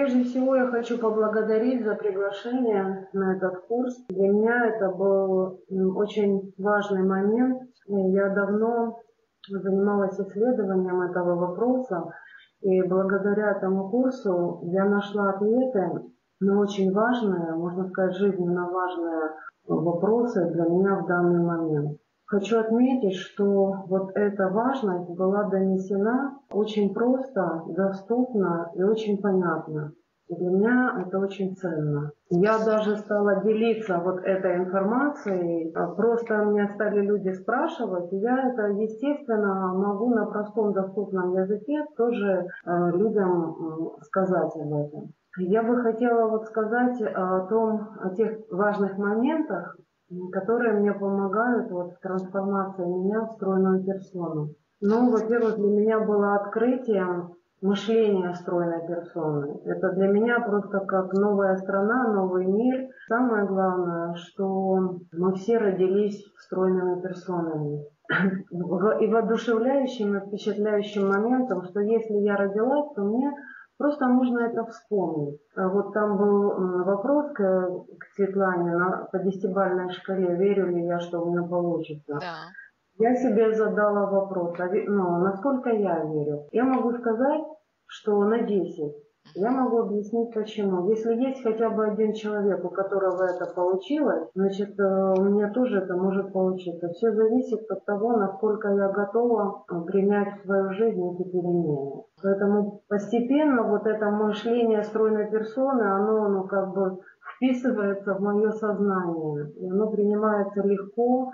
[0.00, 3.94] прежде всего я хочу поблагодарить за приглашение на этот курс.
[4.08, 5.60] Для меня это был
[5.96, 7.60] очень важный момент.
[7.86, 8.98] Я давно
[9.48, 12.12] занималась исследованием этого вопроса,
[12.62, 15.90] и благодаря этому курсу я нашла ответы
[16.40, 19.32] на очень важные, можно сказать, жизненно важные
[19.66, 21.99] вопросы для меня в данный момент.
[22.30, 29.92] Хочу отметить, что вот эта важность была донесена очень просто, доступно и очень понятно.
[30.28, 32.12] Для меня это очень ценно.
[32.28, 35.72] Я даже стала делиться вот этой информацией.
[35.96, 42.46] Просто меня стали люди спрашивать, и я это, естественно, могу на простом доступном языке тоже
[42.64, 45.12] э, людям сказать об этом.
[45.36, 49.76] Я бы хотела вот сказать о том, о тех важных моментах,
[50.32, 54.54] которые мне помогают вот, в трансформации меня в стройную персону.
[54.80, 59.60] Ну, во-первых, для меня было открытием мышление стройной персоны.
[59.66, 62.88] Это для меня просто как новая страна, новый мир.
[63.06, 67.84] Самое главное, что мы все родились стройными персонами.
[69.00, 73.30] И воодушевляющим и впечатляющим моментом, что если я родилась, то мне
[73.80, 75.40] Просто нужно это вспомнить.
[75.56, 77.38] А вот там был вопрос к,
[77.98, 82.18] к Светлане на, по десятибальной шкале, верю ли я, что у меня получится.
[82.20, 82.34] Да.
[82.98, 86.46] Я себе задала вопрос, а, ну, насколько я верю.
[86.52, 87.40] Я могу сказать,
[87.86, 88.94] что на 10.
[89.34, 90.88] Я могу объяснить почему.
[90.88, 95.78] Если есть хотя бы один человек, у которого это получилось, значит, э, у меня тоже
[95.78, 96.88] это может получиться.
[96.88, 102.02] Все зависит от того, насколько я готова э, принять в свою жизнь эти перемены.
[102.22, 106.98] Поэтому постепенно вот это мышление стройной персоны, оно ну, как бы
[107.36, 109.52] вписывается в мое сознание.
[109.56, 111.30] И оно принимается легко,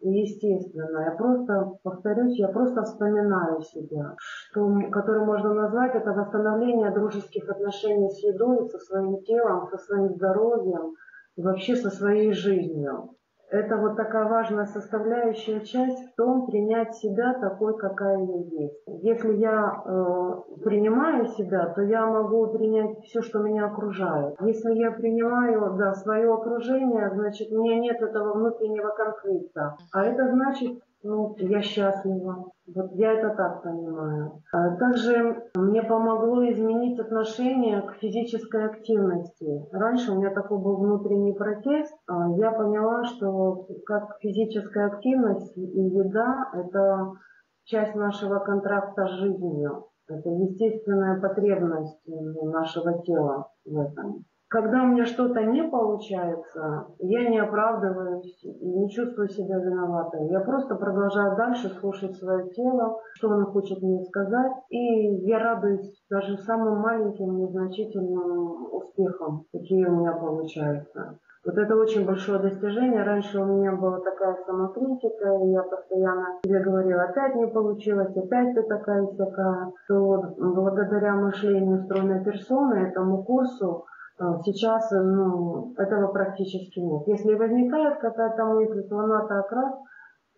[0.00, 1.00] естественно.
[1.00, 8.10] Я просто, повторюсь, я просто вспоминаю себя, что, который можно назвать это восстановление дружеских отношений
[8.10, 10.94] с едой, со своим телом, со своим здоровьем
[11.36, 13.10] вообще со своей жизнью.
[13.50, 18.82] Это вот такая важная составляющая часть в том, принять себя такой, какая я есть.
[18.86, 24.36] Если я э, принимаю себя, то я могу принять все, что меня окружает.
[24.40, 29.76] Если я принимаю да, свое окружение, значит, у меня нет этого внутреннего конфликта.
[29.92, 32.50] А это значит, ну, я счастлива.
[32.66, 34.42] Вот я это так понимаю.
[34.52, 39.66] А также мне помогло изменить отношение к физической активности.
[39.72, 41.94] Раньше у меня такой был внутренний протест.
[42.06, 47.12] А я поняла, что как физическая активность и еда– это
[47.64, 49.86] часть нашего контракта с жизнью.
[50.08, 54.24] Это естественная потребность нашего тела в этом.
[54.50, 60.26] Когда у меня что-то не получается, я не оправдываюсь не чувствую себя виноватой.
[60.28, 64.52] Я просто продолжаю дальше слушать свое тело, что оно хочет мне сказать.
[64.70, 71.16] И я радуюсь даже самым маленьким, незначительным успехам, какие у меня получаются.
[71.44, 73.04] Вот это очень большое достижение.
[73.04, 78.54] Раньше у меня была такая самокритика, и я постоянно себе говорила, опять не получилось, опять
[78.56, 79.70] ты такая и такая.
[79.86, 83.86] То благодаря мышлению стройной персоны, этому курсу,
[84.44, 87.06] сейчас ну, этого практически нет.
[87.06, 89.74] Если возникает какая-то мысль, то она так раз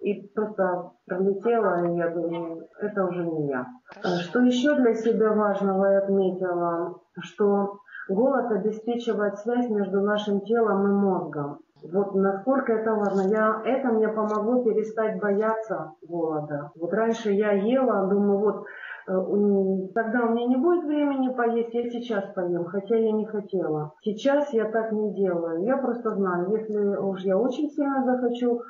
[0.00, 3.66] и просто пролетела, и я думаю, это уже не я.
[4.02, 7.78] А что еще для себя важного я отметила, что
[8.08, 11.58] голод обеспечивает связь между нашим телом и мозгом.
[11.92, 13.22] Вот насколько это важно.
[13.28, 16.70] Я, это мне помогло перестать бояться голода.
[16.76, 21.90] Вот раньше я ела, думаю, вот Э, тогда у меня не будет времени поесть, я
[21.90, 23.94] сейчас поем, хотя я не хотела.
[24.02, 25.64] Сейчас я так не делаю.
[25.64, 28.62] Я просто знаю, если уж я очень сильно захочу, э,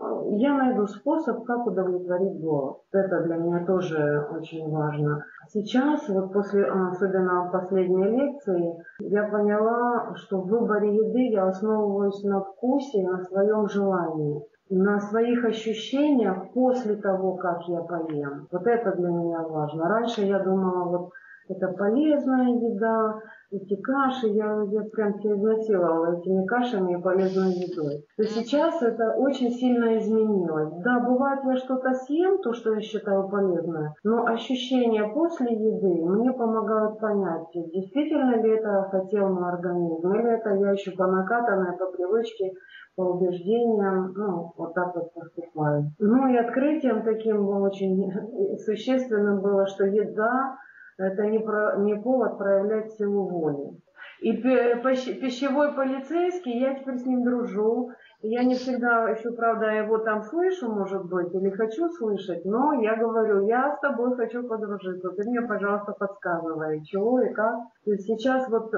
[0.00, 2.78] я найду способ, как удовлетворить голод.
[2.92, 5.24] Это для меня тоже очень важно.
[5.48, 12.40] Сейчас, вот после, особенно последней лекции, я поняла, что в выборе еды я основываюсь на
[12.40, 18.48] вкусе, на своем желании на своих ощущениях после того, как я поем.
[18.52, 19.88] Вот это для меня важно.
[19.88, 21.10] Раньше я думала, вот
[21.48, 28.04] это полезная еда, эти каши, я, я прям себя изнасиловала этими кашами и полезной едой.
[28.16, 30.74] То сейчас это очень сильно изменилось.
[30.84, 36.32] Да, бывает, я что-то съем, то, что я считаю полезное, но ощущения после еды мне
[36.32, 41.86] помогают понять, действительно ли это хотел мой организм, или это я еще по накатанной, по
[41.86, 42.52] привычке
[42.96, 45.92] по убеждениям, ну, вот так вот поступаю.
[46.00, 48.12] Ну и открытием таким очень
[48.66, 50.56] существенным было, что еда–
[50.98, 53.78] это не, про, не повод проявлять силу воли.
[54.20, 57.92] И пищевой полицейский, я теперь с ним дружу.
[58.20, 62.96] Я не всегда еще, правда, его там слышу, может быть, или хочу слышать, но я
[62.96, 67.60] говорю, я с тобой хочу подружиться, ты мне, пожалуйста, подсказывай, чего и как.
[67.84, 68.74] Есть сейчас вот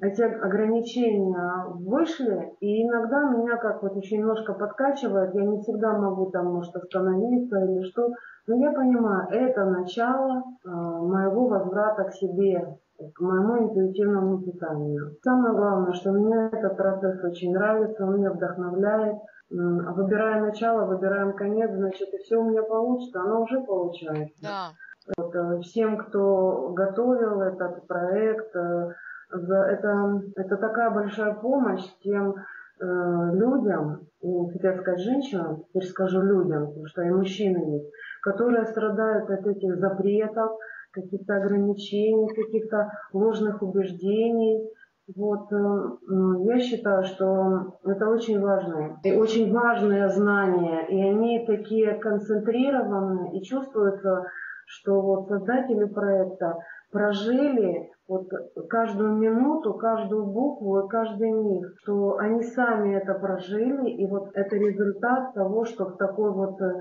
[0.00, 6.30] эти ограничения вышли, и иногда меня как вот еще немножко подкачивает, я не всегда могу
[6.30, 8.08] там, может, остановиться или что,
[8.50, 12.78] но я понимаю, это начало э, моего возврата к себе,
[13.14, 15.16] к моему интуитивному питанию.
[15.22, 19.18] Самое главное, что мне этот процесс очень нравится, он меня вдохновляет.
[19.50, 24.42] Выбирая начало, выбираем конец, значит, и все у меня получится, оно уже получается.
[24.42, 24.70] Да.
[25.16, 28.90] Вот, э, всем, кто готовил этот проект, э,
[29.32, 32.34] это, это такая большая помощь тем
[32.80, 37.90] э, людям, и, хотел сказать женщинам, теперь скажу людям, потому что и мужчины есть,
[38.22, 40.52] которые страдают от этих запретов,
[40.92, 44.68] каких-то ограничений, каких-то ложных убеждений.
[45.16, 51.94] Вот, э, я считаю, что это очень важные, и очень важные знания, и они такие
[51.94, 54.24] концентрированные, и чувствуется,
[54.66, 56.54] что вот создатели проекта
[56.92, 58.28] прожили вот
[58.68, 64.56] каждую минуту, каждую букву и каждый миг, что они сами это прожили, и вот это
[64.56, 66.72] результат того, что в такой вот э,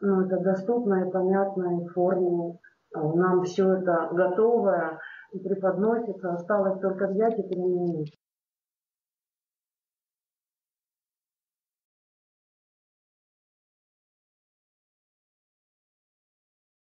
[0.00, 2.58] это доступной, понятной форме
[2.94, 4.98] нам все это готовое
[5.40, 8.18] преподносится, осталось только взять и применить.